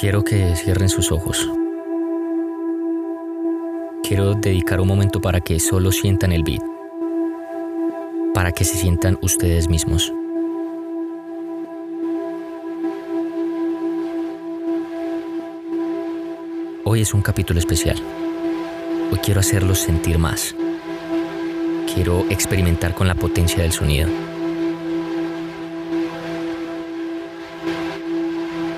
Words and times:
Quiero 0.00 0.22
que 0.22 0.54
cierren 0.54 0.88
sus 0.88 1.10
ojos. 1.10 1.50
Quiero 4.04 4.34
dedicar 4.34 4.80
un 4.80 4.86
momento 4.86 5.20
para 5.20 5.40
que 5.40 5.58
solo 5.58 5.90
sientan 5.90 6.30
el 6.30 6.44
beat, 6.44 6.62
para 8.32 8.52
que 8.52 8.64
se 8.64 8.76
sientan 8.76 9.18
ustedes 9.22 9.68
mismos. 9.68 10.12
Hoy 16.84 17.00
es 17.00 17.12
un 17.12 17.20
capítulo 17.20 17.58
especial. 17.58 17.96
Hoy 19.10 19.18
quiero 19.18 19.40
hacerlos 19.40 19.80
sentir 19.80 20.16
más. 20.20 20.54
Quiero 21.92 22.24
experimentar 22.30 22.94
con 22.94 23.08
la 23.08 23.16
potencia 23.16 23.64
del 23.64 23.72
sonido. 23.72 24.08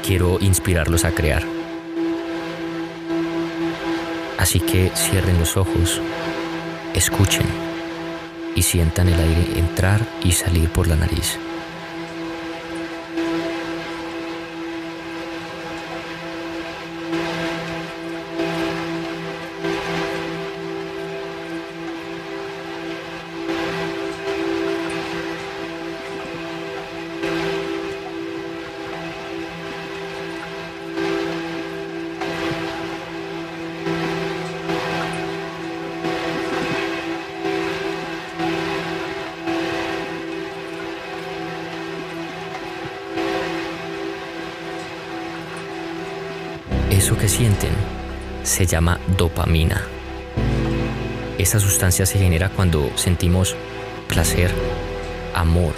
Quiero 0.05 0.39
inspirarlos 0.41 1.05
a 1.05 1.13
crear. 1.13 1.43
Así 4.39 4.59
que 4.61 4.91
cierren 4.97 5.39
los 5.39 5.57
ojos, 5.57 6.01
escuchen 6.95 7.47
y 8.55 8.63
sientan 8.63 9.09
el 9.09 9.21
aire 9.21 9.59
entrar 9.59 10.01
y 10.25 10.33
salir 10.33 10.69
por 10.71 10.89
la 10.89 10.97
nariz. 10.97 11.39
Eso 47.01 47.17
que 47.17 47.31
sienten 47.31 47.71
se 48.43 48.67
llama 48.67 49.01
dopamina. 49.17 49.81
Esa 51.39 51.59
sustancia 51.59 52.05
se 52.05 52.19
genera 52.19 52.51
cuando 52.51 52.93
sentimos 52.95 53.57
placer, 54.07 54.51
amor, 55.35 55.73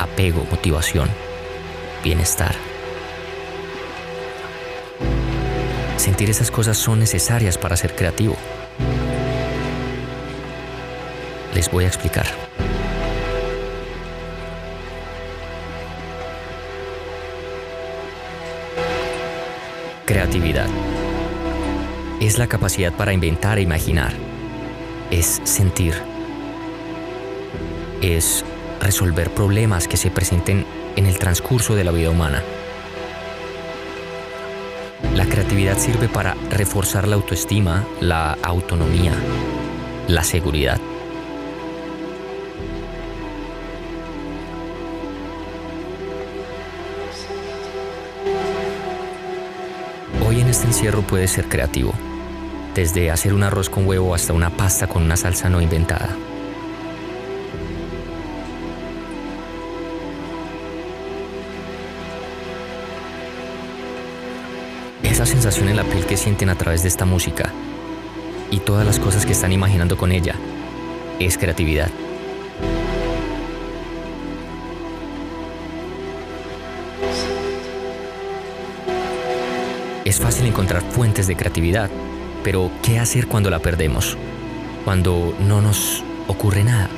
apego, 0.00 0.44
motivación, 0.50 1.08
bienestar. 2.02 2.56
Sentir 5.96 6.28
esas 6.28 6.50
cosas 6.50 6.76
son 6.76 6.98
necesarias 6.98 7.56
para 7.56 7.76
ser 7.76 7.94
creativo. 7.94 8.36
Les 11.54 11.70
voy 11.70 11.84
a 11.84 11.86
explicar. 11.86 12.26
Creatividad. 20.32 20.68
Es 22.18 22.38
la 22.38 22.46
capacidad 22.46 22.90
para 22.94 23.12
inventar 23.12 23.58
e 23.58 23.60
imaginar. 23.60 24.14
Es 25.10 25.42
sentir. 25.44 25.92
Es 28.00 28.42
resolver 28.80 29.28
problemas 29.28 29.88
que 29.88 29.98
se 29.98 30.10
presenten 30.10 30.64
en 30.96 31.04
el 31.04 31.18
transcurso 31.18 31.74
de 31.74 31.84
la 31.84 31.90
vida 31.90 32.08
humana. 32.08 32.42
La 35.14 35.26
creatividad 35.26 35.76
sirve 35.76 36.08
para 36.08 36.34
reforzar 36.48 37.06
la 37.08 37.16
autoestima, 37.16 37.86
la 38.00 38.38
autonomía, 38.42 39.12
la 40.08 40.24
seguridad. 40.24 40.80
Este 50.52 50.66
encierro 50.66 51.00
puede 51.00 51.28
ser 51.28 51.46
creativo, 51.48 51.94
desde 52.74 53.10
hacer 53.10 53.32
un 53.32 53.42
arroz 53.42 53.70
con 53.70 53.86
huevo 53.86 54.14
hasta 54.14 54.34
una 54.34 54.50
pasta 54.50 54.86
con 54.86 55.02
una 55.02 55.16
salsa 55.16 55.48
no 55.48 55.62
inventada. 55.62 56.10
Esa 65.02 65.24
sensación 65.24 65.70
en 65.70 65.76
la 65.76 65.84
piel 65.84 66.04
que 66.04 66.18
sienten 66.18 66.50
a 66.50 66.54
través 66.54 66.82
de 66.82 66.88
esta 66.88 67.06
música 67.06 67.50
y 68.50 68.58
todas 68.58 68.84
las 68.84 69.00
cosas 69.00 69.24
que 69.24 69.32
están 69.32 69.52
imaginando 69.52 69.96
con 69.96 70.12
ella 70.12 70.34
es 71.18 71.38
creatividad. 71.38 71.88
Es 80.12 80.20
fácil 80.20 80.44
encontrar 80.44 80.82
fuentes 80.82 81.26
de 81.26 81.36
creatividad, 81.36 81.88
pero 82.44 82.70
¿qué 82.82 82.98
hacer 82.98 83.28
cuando 83.28 83.48
la 83.48 83.60
perdemos? 83.60 84.18
Cuando 84.84 85.34
no 85.40 85.62
nos 85.62 86.04
ocurre 86.28 86.64
nada. 86.64 86.90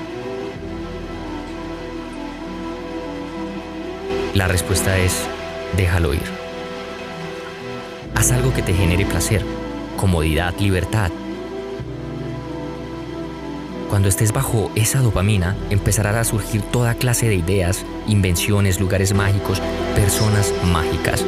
La 4.35 4.49
respuesta 4.49 4.99
es, 4.99 5.23
déjalo 5.77 6.13
ir. 6.13 6.25
Haz 8.17 8.33
algo 8.33 8.53
que 8.53 8.63
te 8.63 8.75
genere 8.75 9.07
placer, 9.07 9.45
comodidad, 9.97 10.53
libertad. 10.59 11.13
Cuando 13.91 14.09
estés 14.09 14.33
bajo 14.33 14.73
esa 14.75 14.99
dopamina, 14.99 15.55
empezará 15.71 16.19
a 16.19 16.25
surgir 16.25 16.63
toda 16.63 16.97
clase 16.97 17.29
de 17.29 17.37
ideas, 17.37 17.87
invenciones, 18.09 18.81
lugares 18.81 19.15
mágicos, 19.15 19.63
personas 19.95 20.53
mágicas. 20.65 21.25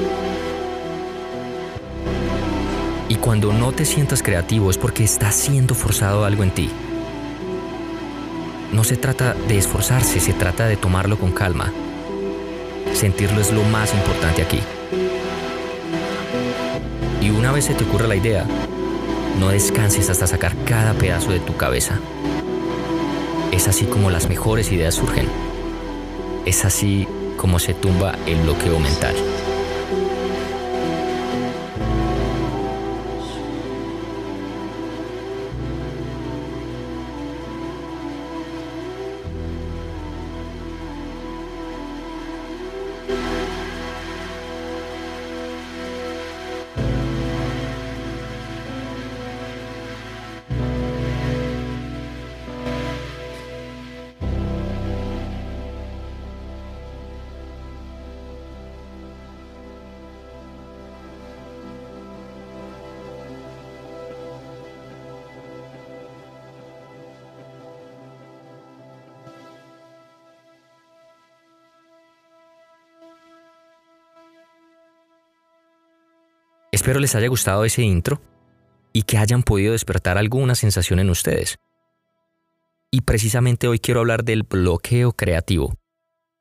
Y 3.17 3.19
cuando 3.19 3.51
no 3.51 3.73
te 3.73 3.87
sientas 3.87 4.23
creativo 4.23 4.69
es 4.69 4.77
porque 4.77 5.03
está 5.03 5.33
siendo 5.33 5.75
forzado 5.75 6.27
algo 6.27 6.43
en 6.43 6.51
ti. 6.51 6.69
No 8.75 8.85
se 8.85 8.99
trata 8.99 9.33
de 9.33 9.57
esforzarse, 9.57 10.21
se 10.21 10.35
trata 10.35 10.67
de 10.67 10.77
tomarlo 10.77 11.19
con 11.19 11.33
calma. 11.33 11.73
Sentirlo 12.93 13.41
es 13.41 13.53
lo 13.53 13.63
más 13.63 13.95
importante 13.95 14.43
aquí. 14.43 14.61
Y 17.23 17.31
una 17.31 17.53
vez 17.53 17.65
se 17.65 17.75
te 17.75 17.85
ocurra 17.85 18.07
la 18.07 18.17
idea, 18.17 18.45
no 19.41 19.49
descanses 19.49 20.11
hasta 20.11 20.27
sacar 20.27 20.55
cada 20.67 20.93
pedazo 20.93 21.31
de 21.31 21.41
tu 21.41 21.57
cabeza. 21.57 21.99
Es 23.51 23.67
así 23.67 23.87
como 23.87 24.11
las 24.11 24.29
mejores 24.29 24.71
ideas 24.73 24.95
surgen. 24.95 25.27
Es 26.45 26.67
así 26.67 27.09
como 27.39 27.61
se 27.61 27.73
tumba 27.73 28.15
el 28.27 28.43
bloqueo 28.43 28.79
mental. 28.79 29.15
Espero 76.77 77.01
les 77.01 77.15
haya 77.15 77.29
gustado 77.29 77.65
ese 77.65 77.81
intro 77.81 78.21
y 78.93 79.05
que 79.05 79.17
hayan 79.17 79.43
podido 79.43 79.73
despertar 79.73 80.19
alguna 80.19 80.55
sensación 80.55 80.99
en 80.99 81.09
ustedes. 81.09 81.57
Y 82.91 83.01
precisamente 83.01 83.67
hoy 83.67 83.79
quiero 83.79 84.01
hablar 84.01 84.25
del 84.25 84.43
bloqueo 84.43 85.13
creativo, 85.13 85.73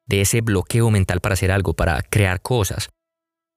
de 0.06 0.20
ese 0.20 0.42
bloqueo 0.42 0.92
mental 0.92 1.22
para 1.22 1.36
hacer 1.36 1.54
algo, 1.54 1.74
para 1.74 2.02
crear 2.02 2.42
cosas. 2.42 2.90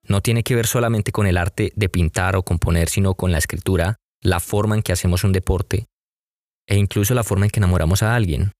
No 0.04 0.20
tiene 0.20 0.44
que 0.44 0.54
ver 0.54 0.68
solamente 0.68 1.10
con 1.10 1.26
el 1.26 1.36
arte 1.36 1.72
de 1.74 1.88
pintar 1.88 2.36
o 2.36 2.44
componer, 2.44 2.88
sino 2.88 3.14
con 3.14 3.32
la 3.32 3.38
escritura, 3.38 3.96
la 4.20 4.38
forma 4.38 4.76
en 4.76 4.82
que 4.82 4.92
hacemos 4.92 5.24
un 5.24 5.32
deporte 5.32 5.88
e 6.68 6.76
incluso 6.76 7.12
la 7.12 7.24
forma 7.24 7.46
en 7.46 7.50
que 7.50 7.58
enamoramos 7.58 8.04
a 8.04 8.14
alguien. 8.14 8.52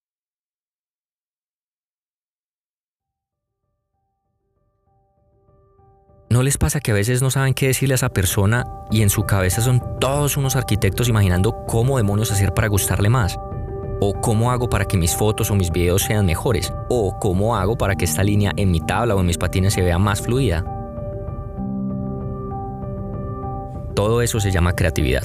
¿No 6.31 6.43
les 6.43 6.59
pasa 6.59 6.81
que 6.81 6.91
a 6.91 6.95
veces 6.95 7.23
no 7.23 7.31
saben 7.31 7.55
qué 7.55 7.69
decirle 7.69 7.95
a 7.95 7.97
esa 7.97 8.11
persona 8.11 8.67
y 8.91 9.01
en 9.01 9.09
su 9.09 9.25
cabeza 9.25 9.63
son 9.63 9.83
todos 9.99 10.37
unos 10.37 10.57
arquitectos 10.57 11.09
imaginando 11.09 11.65
cómo 11.67 11.97
demonios 11.97 12.31
hacer 12.31 12.53
para 12.53 12.69
gustarle 12.69 13.09
más? 13.09 13.39
¿O 14.01 14.13
cómo 14.21 14.51
hago 14.51 14.69
para 14.69 14.85
que 14.85 14.99
mis 14.99 15.17
fotos 15.17 15.51
o 15.51 15.55
mis 15.55 15.71
videos 15.71 16.03
sean 16.03 16.27
mejores? 16.27 16.71
¿O 16.91 17.19
cómo 17.19 17.57
hago 17.57 17.79
para 17.79 17.95
que 17.95 18.05
esta 18.05 18.23
línea 18.23 18.53
en 18.57 18.71
mi 18.71 18.81
tabla 18.81 19.15
o 19.15 19.21
en 19.21 19.27
mis 19.27 19.39
patines 19.39 19.73
se 19.73 19.81
vea 19.81 19.99
más 19.99 20.21
fluida? 20.21 20.67
Todo 23.95 24.21
eso 24.21 24.39
se 24.39 24.51
llama 24.51 24.75
creatividad. 24.75 25.23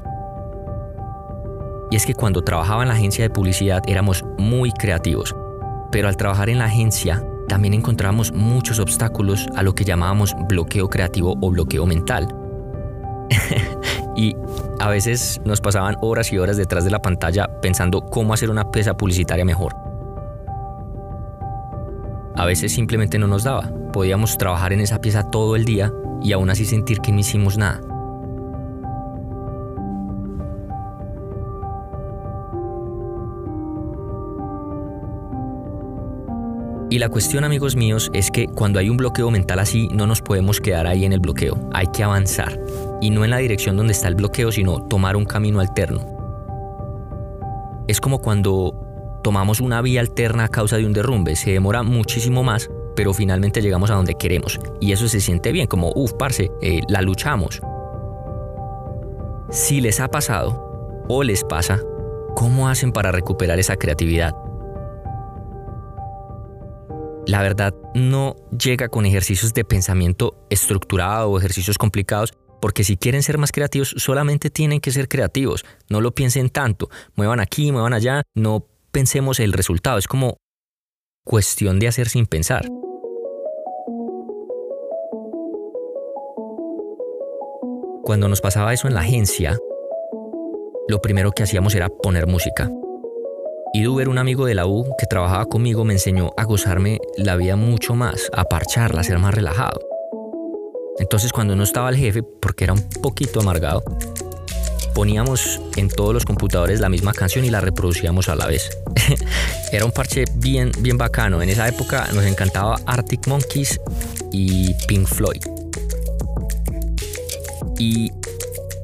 Y 1.92 1.98
es 1.98 2.06
que 2.06 2.16
cuando 2.16 2.44
trabajaba 2.44 2.82
en 2.82 2.88
la 2.88 2.96
agencia 2.96 3.26
de 3.26 3.30
publicidad 3.30 3.84
éramos 3.88 4.24
muy 4.38 4.72
creativos, 4.72 5.36
pero 5.92 6.08
al 6.08 6.16
trabajar 6.16 6.50
en 6.50 6.60
la 6.60 6.66
agencia 6.66 7.22
también 7.48 7.74
encontramos 7.74 8.32
muchos 8.32 8.80
obstáculos 8.80 9.48
a 9.56 9.64
lo 9.64 9.76
que 9.76 9.84
llamábamos 9.84 10.36
bloqueo 10.48 10.90
creativo 10.90 11.36
o 11.42 11.52
bloqueo 11.52 11.86
mental. 11.86 12.28
y 14.16 14.36
a 14.80 14.90
veces 14.90 15.42
nos 15.46 15.62
pasaban 15.62 15.96
horas 16.02 16.32
y 16.32 16.38
horas 16.38 16.58
detrás 16.58 16.84
de 16.86 16.92
la 16.92 17.02
pantalla 17.02 17.48
pensando 17.62 18.02
cómo 18.02 18.34
hacer 18.34 18.50
una 18.50 18.72
pieza 18.72 18.96
publicitaria 18.96 19.46
mejor. 19.46 19.76
A 22.36 22.46
veces 22.46 22.72
simplemente 22.72 23.20
no 23.20 23.28
nos 23.28 23.44
daba. 23.44 23.72
Podíamos 23.92 24.38
trabajar 24.38 24.74
en 24.74 24.82
esa 24.82 25.00
pieza 25.00 25.30
todo 25.30 25.56
el 25.56 25.66
día 25.66 25.92
y 26.22 26.34
aún 26.34 26.50
así 26.50 26.66
sentir 26.66 27.00
que 27.00 27.12
no 27.12 27.20
hicimos 27.20 27.58
nada. 27.58 27.82
Y 36.94 37.00
la 37.00 37.10
cuestión, 37.10 37.44
amigos 37.44 37.76
míos, 37.76 38.12
es 38.14 38.30
que 38.30 38.46
cuando 38.46 38.78
hay 38.78 38.88
un 38.88 38.98
bloqueo 38.98 39.32
mental 39.32 39.58
así, 39.58 39.88
no 39.88 40.06
nos 40.06 40.22
podemos 40.22 40.62
quedar 40.62 40.86
ahí 40.86 41.06
en 41.06 41.12
el 41.12 41.20
bloqueo. 41.20 41.58
Hay 41.74 41.88
que 41.88 42.04
avanzar. 42.04 42.60
Y 43.02 43.10
no 43.10 43.24
en 43.24 43.32
la 43.32 43.38
dirección 43.38 43.76
donde 43.76 43.94
está 43.94 44.10
el 44.10 44.14
bloqueo, 44.14 44.52
sino 44.52 44.80
tomar 44.84 45.16
un 45.16 45.26
camino 45.26 45.60
alterno. 45.60 46.06
Es 47.88 48.00
como 48.00 48.20
cuando 48.20 49.20
tomamos 49.24 49.60
una 49.60 49.82
vía 49.82 50.02
alterna 50.02 50.44
a 50.44 50.50
causa 50.50 50.78
de 50.78 50.86
un 50.86 50.94
derrumbe. 50.94 51.36
Se 51.36 51.50
demora 51.50 51.82
muchísimo 51.82 52.44
más, 52.44 52.70
pero 52.96 53.12
finalmente 53.16 53.64
llegamos 53.64 53.90
a 53.90 53.96
donde 53.96 54.14
queremos. 54.14 54.60
Y 54.80 54.92
eso 54.92 55.08
se 55.08 55.20
siente 55.20 55.52
bien, 55.52 55.66
como, 55.66 55.92
uff, 55.96 56.14
parce, 56.14 56.52
eh, 56.62 56.82
la 56.90 57.02
luchamos. 57.02 57.60
Si 59.50 59.82
les 59.82 60.00
ha 60.00 60.10
pasado 60.10 61.04
o 61.10 61.24
les 61.24 61.44
pasa, 61.44 61.80
¿cómo 62.36 62.70
hacen 62.70 62.92
para 62.92 63.12
recuperar 63.12 63.58
esa 63.58 63.78
creatividad? 63.78 64.36
La 67.26 67.42
verdad 67.42 67.74
no 67.96 68.36
llega 68.58 68.90
con 68.90 69.06
ejercicios 69.06 69.54
de 69.54 69.64
pensamiento 69.64 70.46
estructurado 70.50 71.30
o 71.30 71.38
ejercicios 71.38 71.78
complicados, 71.78 72.34
porque 72.62 72.84
si 72.84 72.98
quieren 72.98 73.24
ser 73.24 73.38
más 73.38 73.52
creativos 73.52 73.94
solamente 73.98 74.50
tienen 74.50 74.80
que 74.80 74.92
ser 74.92 75.08
creativos, 75.08 75.66
no 75.90 76.02
lo 76.02 76.12
piensen 76.12 76.50
tanto, 76.50 76.90
muevan 77.16 77.40
aquí, 77.40 77.72
muevan 77.72 77.94
allá, 77.94 78.24
no 78.36 78.68
pensemos 78.92 79.40
el 79.40 79.54
resultado, 79.54 79.98
es 79.98 80.08
como 80.08 80.38
cuestión 81.26 81.80
de 81.80 81.88
hacer 81.88 82.10
sin 82.10 82.26
pensar. 82.26 82.68
Cuando 88.04 88.28
nos 88.28 88.42
pasaba 88.42 88.74
eso 88.74 88.88
en 88.88 88.96
la 88.96 89.00
agencia, 89.00 89.58
lo 90.90 91.02
primero 91.02 91.32
que 91.32 91.44
hacíamos 91.44 91.74
era 91.74 91.88
poner 91.88 92.28
música. 92.28 92.70
Y 93.76 93.82
Duber, 93.82 94.08
un 94.08 94.20
amigo 94.20 94.46
de 94.46 94.54
la 94.54 94.68
U 94.68 94.86
que 95.00 95.08
trabajaba 95.08 95.48
conmigo, 95.48 95.84
me 95.84 95.94
enseñó 95.94 96.30
a 96.38 96.44
gozarme 96.44 97.00
la 97.18 97.36
vida 97.36 97.56
mucho 97.56 97.96
más, 97.96 98.30
a 98.32 98.44
parcharla, 98.44 99.02
a 99.02 99.04
ser 99.04 99.18
más 99.18 99.34
relajado. 99.34 99.82
Entonces 101.00 101.34
cuando 101.34 101.56
no 101.56 101.64
estaba 101.64 101.90
el 101.90 101.96
jefe, 101.96 102.22
porque 102.22 102.66
era 102.66 102.74
un 102.74 102.88
poquito 103.02 103.42
amargado, 103.42 103.84
poníamos 104.94 105.60
en 105.76 105.90
todos 105.90 106.14
los 106.14 106.24
computadores 106.24 106.82
la 106.82 106.90
misma 106.90 107.14
canción 107.14 107.46
y 107.46 107.50
la 107.50 107.62
reproducíamos 107.62 108.30
a 108.30 108.36
la 108.36 108.46
vez. 108.46 108.78
era 109.72 109.86
un 109.86 109.92
parche 109.92 110.26
bien, 110.36 110.72
bien 110.82 111.00
bacano. 111.00 111.42
En 111.42 111.50
esa 111.50 111.68
época 111.68 112.08
nos 112.14 112.26
encantaba 112.26 112.76
Arctic 112.86 113.26
Monkeys 113.26 113.80
y 114.32 114.76
Pink 114.86 115.08
Floyd. 115.08 115.42
Y 117.80 118.12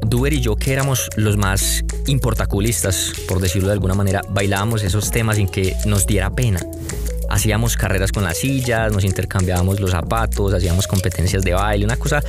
Duber 0.02 0.34
y 0.34 0.42
yo, 0.42 0.56
que 0.56 0.74
éramos 0.74 1.10
los 1.16 1.38
más 1.38 1.84
importaculistas, 2.08 3.14
por 3.28 3.40
decirlo 3.40 3.68
de 3.68 3.74
alguna 3.74 3.94
manera, 3.94 4.22
bailábamos 4.30 4.84
esos 4.84 5.12
temas 5.12 5.38
sin 5.38 5.48
que 5.48 5.76
nos 5.86 6.08
diera 6.08 6.30
pena. 6.30 6.60
Hacíamos 7.30 7.78
carreras 7.78 8.12
con 8.12 8.24
las 8.24 8.38
sillas, 8.38 8.92
nos 8.92 9.04
intercambiábamos 9.04 9.80
los 9.80 9.92
zapatos, 9.92 10.54
hacíamos 10.54 10.88
competencias 10.88 11.44
de 11.44 11.54
baile, 11.54 11.86
una 11.86 11.98
cosa 11.98 12.24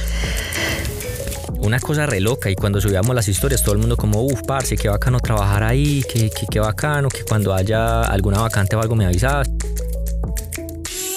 una 1.61 1.79
cosa 1.79 2.07
re 2.07 2.21
loca 2.21 2.51
y 2.51 2.55
cuando 2.55 2.81
subíamos 2.81 3.15
las 3.15 3.29
historias 3.29 3.63
todo 3.63 3.75
el 3.75 3.81
mundo 3.81 3.97
como, 3.97 4.23
uff, 4.23 4.43
parce, 4.47 4.77
qué 4.77 4.89
bacano 4.89 5.21
trabajar 5.21 5.63
ahí, 5.63 6.03
qué, 6.11 6.31
qué, 6.31 6.47
qué, 6.51 6.61
bacano, 6.61 7.09
que 7.09 7.23
cuando 7.23 7.55
haya 7.55 8.03
alguna 8.03 8.41
vacante 8.41 8.77
o 8.77 8.81
algo 8.81 8.97
me 8.97 9.05
avisabas. 9.05 9.51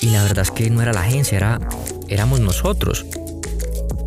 Y 0.01 0.09
la 0.09 0.23
verdad 0.23 0.39
es 0.39 0.51
que 0.51 0.69
no 0.69 0.81
era 0.81 0.91
la 0.91 1.01
agencia, 1.01 1.37
era, 1.37 1.59
éramos 2.09 2.41
nosotros. 2.41 3.05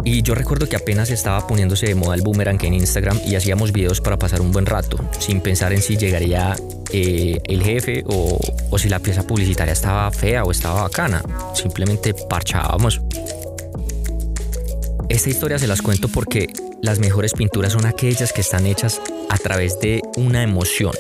Y 0.06 0.22
yo 0.22 0.36
recuerdo 0.36 0.68
que 0.68 0.76
apenas 0.76 1.10
estaba 1.10 1.44
poniéndose 1.48 1.86
de 1.86 1.96
moda 1.96 2.14
el 2.14 2.22
boomerang 2.22 2.64
en 2.64 2.74
Instagram 2.74 3.20
y 3.26 3.34
hacíamos 3.34 3.72
videos 3.72 4.00
para 4.00 4.16
pasar 4.16 4.40
un 4.40 4.52
buen 4.52 4.64
rato, 4.64 4.98
sin 5.18 5.40
pensar 5.40 5.72
en 5.72 5.82
si 5.82 5.96
llegaría 5.96 6.54
eh, 6.92 7.40
el 7.42 7.60
jefe 7.60 8.04
o, 8.06 8.38
o 8.70 8.78
si 8.78 8.88
la 8.88 9.00
pieza 9.00 9.24
publicitaria 9.24 9.72
estaba 9.72 10.08
fea 10.12 10.44
o 10.44 10.52
estaba 10.52 10.82
bacana. 10.82 11.24
Simplemente 11.54 12.14
parchábamos. 12.14 13.00
Esta 15.08 15.28
historia 15.28 15.58
se 15.58 15.66
las 15.66 15.82
cuento 15.82 16.06
porque 16.06 16.52
las 16.82 17.00
mejores 17.00 17.32
pinturas 17.32 17.72
son 17.72 17.84
aquellas 17.84 18.32
que 18.32 18.42
están 18.42 18.64
hechas 18.64 19.00
a 19.28 19.38
través 19.38 19.80
de 19.80 20.02
una 20.16 20.44
emoción. 20.44 20.92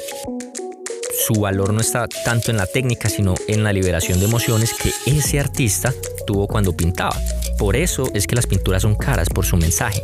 Su 1.28 1.34
valor 1.34 1.72
no 1.72 1.80
está 1.80 2.08
tanto 2.24 2.50
en 2.50 2.56
la 2.56 2.66
técnica, 2.66 3.08
sino 3.08 3.36
en 3.46 3.62
la 3.62 3.72
liberación 3.72 4.18
de 4.18 4.26
emociones 4.26 4.74
que 4.74 4.90
ese 5.06 5.38
artista 5.38 5.94
tuvo 6.26 6.48
cuando 6.48 6.76
pintaba. 6.76 7.16
Por 7.58 7.76
eso 7.76 8.10
es 8.14 8.26
que 8.26 8.36
las 8.36 8.46
pinturas 8.46 8.82
son 8.82 8.94
caras 8.94 9.28
por 9.28 9.44
su 9.44 9.56
mensaje. 9.56 10.02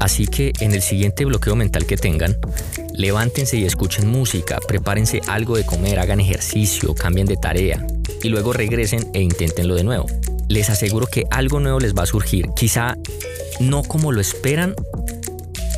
Así 0.00 0.26
que 0.26 0.52
en 0.60 0.72
el 0.72 0.80
siguiente 0.80 1.24
bloqueo 1.26 1.56
mental 1.56 1.84
que 1.84 1.96
tengan, 1.96 2.38
levántense 2.94 3.58
y 3.58 3.64
escuchen 3.64 4.08
música, 4.08 4.58
prepárense 4.66 5.20
algo 5.26 5.56
de 5.56 5.66
comer, 5.66 5.98
hagan 5.98 6.20
ejercicio, 6.20 6.94
cambien 6.94 7.26
de 7.26 7.36
tarea 7.36 7.86
y 8.22 8.28
luego 8.28 8.52
regresen 8.52 9.10
e 9.12 9.20
inténtenlo 9.20 9.74
de 9.74 9.84
nuevo. 9.84 10.06
Les 10.48 10.70
aseguro 10.70 11.06
que 11.06 11.24
algo 11.30 11.60
nuevo 11.60 11.80
les 11.80 11.94
va 11.94 12.04
a 12.04 12.06
surgir, 12.06 12.48
quizá 12.56 12.96
no 13.60 13.82
como 13.82 14.10
lo 14.10 14.20
esperan, 14.20 14.74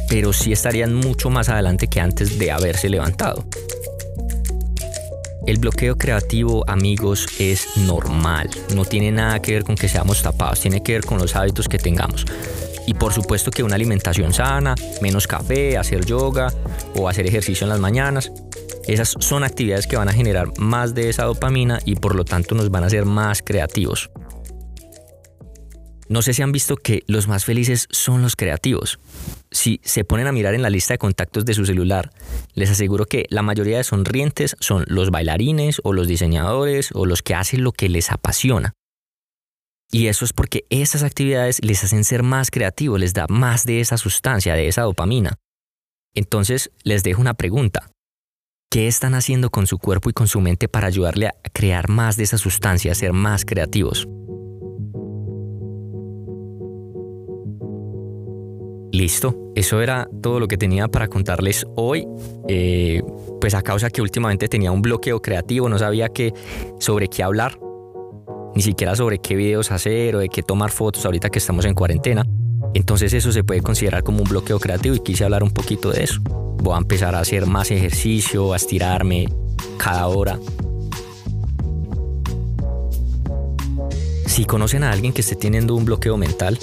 pero 0.08 0.32
sí 0.32 0.52
estarían 0.52 0.94
mucho 0.94 1.30
más 1.30 1.48
adelante 1.48 1.88
que 1.88 2.00
antes 2.00 2.38
de 2.38 2.52
haberse 2.52 2.88
levantado. 2.88 3.44
El 5.44 5.58
bloqueo 5.58 5.96
creativo, 5.96 6.62
amigos, 6.68 7.26
es 7.40 7.76
normal. 7.76 8.48
No 8.74 8.84
tiene 8.84 9.10
nada 9.10 9.42
que 9.42 9.52
ver 9.52 9.64
con 9.64 9.74
que 9.74 9.88
seamos 9.88 10.22
tapados, 10.22 10.60
tiene 10.60 10.84
que 10.84 10.92
ver 10.92 11.04
con 11.04 11.18
los 11.18 11.34
hábitos 11.34 11.68
que 11.68 11.78
tengamos. 11.78 12.24
Y 12.86 12.94
por 12.94 13.12
supuesto 13.12 13.50
que 13.50 13.64
una 13.64 13.74
alimentación 13.74 14.32
sana, 14.32 14.76
menos 15.00 15.26
café, 15.26 15.76
hacer 15.76 16.04
yoga 16.04 16.52
o 16.94 17.08
hacer 17.08 17.26
ejercicio 17.26 17.64
en 17.64 17.70
las 17.70 17.80
mañanas, 17.80 18.30
esas 18.86 19.14
son 19.18 19.42
actividades 19.42 19.86
que 19.86 19.96
van 19.96 20.08
a 20.08 20.12
generar 20.12 20.56
más 20.58 20.94
de 20.94 21.08
esa 21.08 21.24
dopamina 21.24 21.80
y 21.84 21.96
por 21.96 22.14
lo 22.14 22.24
tanto 22.24 22.54
nos 22.54 22.70
van 22.70 22.84
a 22.84 22.86
hacer 22.86 23.04
más 23.04 23.42
creativos. 23.42 24.10
No 26.12 26.20
sé 26.20 26.34
si 26.34 26.42
han 26.42 26.52
visto 26.52 26.76
que 26.76 27.04
los 27.06 27.26
más 27.26 27.46
felices 27.46 27.88
son 27.90 28.20
los 28.20 28.36
creativos. 28.36 29.00
Si 29.50 29.80
se 29.82 30.04
ponen 30.04 30.26
a 30.26 30.32
mirar 30.32 30.52
en 30.52 30.60
la 30.60 30.68
lista 30.68 30.92
de 30.92 30.98
contactos 30.98 31.46
de 31.46 31.54
su 31.54 31.64
celular, 31.64 32.12
les 32.52 32.68
aseguro 32.68 33.06
que 33.06 33.24
la 33.30 33.40
mayoría 33.40 33.78
de 33.78 33.84
sonrientes 33.84 34.54
son 34.60 34.84
los 34.88 35.10
bailarines 35.10 35.80
o 35.84 35.94
los 35.94 36.06
diseñadores 36.06 36.90
o 36.92 37.06
los 37.06 37.22
que 37.22 37.34
hacen 37.34 37.64
lo 37.64 37.72
que 37.72 37.88
les 37.88 38.12
apasiona. 38.12 38.74
Y 39.90 40.08
eso 40.08 40.26
es 40.26 40.34
porque 40.34 40.66
esas 40.68 41.02
actividades 41.02 41.64
les 41.64 41.82
hacen 41.82 42.04
ser 42.04 42.22
más 42.22 42.50
creativos, 42.50 43.00
les 43.00 43.14
da 43.14 43.24
más 43.30 43.64
de 43.64 43.80
esa 43.80 43.96
sustancia, 43.96 44.52
de 44.52 44.68
esa 44.68 44.82
dopamina. 44.82 45.38
Entonces 46.14 46.72
les 46.82 47.02
dejo 47.02 47.22
una 47.22 47.32
pregunta. 47.32 47.90
¿Qué 48.70 48.86
están 48.86 49.14
haciendo 49.14 49.48
con 49.48 49.66
su 49.66 49.78
cuerpo 49.78 50.10
y 50.10 50.12
con 50.12 50.28
su 50.28 50.42
mente 50.42 50.68
para 50.68 50.88
ayudarle 50.88 51.28
a 51.28 51.34
crear 51.54 51.88
más 51.88 52.18
de 52.18 52.24
esa 52.24 52.36
sustancia, 52.36 52.92
a 52.92 52.94
ser 52.94 53.14
más 53.14 53.46
creativos? 53.46 54.06
Listo, 58.92 59.34
eso 59.54 59.80
era 59.80 60.06
todo 60.20 60.38
lo 60.38 60.46
que 60.46 60.58
tenía 60.58 60.86
para 60.86 61.08
contarles 61.08 61.66
hoy. 61.76 62.06
Eh, 62.46 63.02
pues 63.40 63.54
a 63.54 63.62
causa 63.62 63.88
que 63.88 64.02
últimamente 64.02 64.48
tenía 64.48 64.70
un 64.70 64.82
bloqueo 64.82 65.22
creativo, 65.22 65.70
no 65.70 65.78
sabía 65.78 66.10
qué, 66.10 66.34
sobre 66.78 67.08
qué 67.08 67.22
hablar, 67.22 67.58
ni 68.54 68.60
siquiera 68.60 68.94
sobre 68.94 69.18
qué 69.18 69.34
videos 69.34 69.72
hacer 69.72 70.14
o 70.14 70.18
de 70.18 70.28
qué 70.28 70.42
tomar 70.42 70.70
fotos 70.70 71.06
ahorita 71.06 71.30
que 71.30 71.38
estamos 71.38 71.64
en 71.64 71.74
cuarentena. 71.74 72.26
Entonces 72.74 73.14
eso 73.14 73.32
se 73.32 73.42
puede 73.44 73.62
considerar 73.62 74.02
como 74.02 74.22
un 74.22 74.28
bloqueo 74.28 74.60
creativo 74.60 74.94
y 74.94 75.00
quise 75.00 75.24
hablar 75.24 75.42
un 75.42 75.52
poquito 75.52 75.90
de 75.90 76.04
eso. 76.04 76.20
Voy 76.22 76.74
a 76.74 76.78
empezar 76.78 77.14
a 77.14 77.20
hacer 77.20 77.46
más 77.46 77.70
ejercicio, 77.70 78.52
a 78.52 78.56
estirarme 78.56 79.26
cada 79.78 80.06
hora. 80.06 80.38
Si 84.26 84.44
conocen 84.44 84.84
a 84.84 84.92
alguien 84.92 85.14
que 85.14 85.22
esté 85.22 85.34
teniendo 85.34 85.74
un 85.74 85.86
bloqueo 85.86 86.18
mental, 86.18 86.58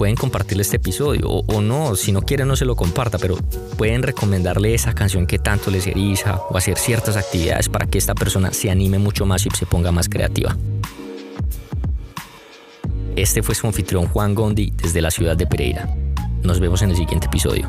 pueden 0.00 0.16
compartirle 0.16 0.62
este 0.62 0.76
episodio 0.76 1.28
o, 1.28 1.60
no, 1.60 1.94
si 1.94 2.10
no 2.10 2.22
quieren 2.22 2.48
no 2.48 2.56
se 2.56 2.64
lo 2.64 2.74
comparta, 2.74 3.18
pero 3.18 3.36
pueden 3.76 4.02
recomendarle 4.02 4.72
esa 4.72 4.94
canción 4.94 5.26
que 5.26 5.38
tanto 5.38 5.70
les 5.70 5.86
eriza 5.86 6.40
o 6.48 6.56
hacer 6.56 6.78
ciertas 6.78 7.18
actividades 7.18 7.68
para 7.68 7.84
que 7.84 7.98
esta 7.98 8.14
persona 8.14 8.50
se 8.54 8.70
anime 8.70 8.98
mucho 8.98 9.26
más 9.26 9.44
y 9.44 9.50
se 9.50 9.66
ponga 9.66 9.92
más 9.92 10.08
creativa. 10.08 10.56
Este 13.14 13.42
fue 13.42 13.54
su 13.54 13.66
anfitrión 13.66 14.06
Juan 14.06 14.34
Gondi 14.34 14.72
desde 14.74 15.02
la 15.02 15.10
ciudad 15.10 15.36
de 15.36 15.46
Pereira. 15.46 15.94
Nos 16.42 16.60
vemos 16.60 16.80
en 16.80 16.92
el 16.92 16.96
siguiente 16.96 17.26
episodio. 17.26 17.68